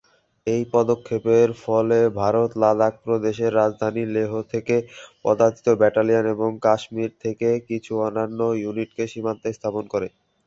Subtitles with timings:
[0.47, 4.75] এই পদক্ষেপের ফলে ভারত লাদাখ প্রদেশের রাজধানী লেহ থেকে
[5.23, 10.07] পদাতিক ব্যাটালিয়ন এবং কাশ্মীর থেকে কিছু অন্যান্য ইউনিটকে সীমান্তে স্থাপন করে।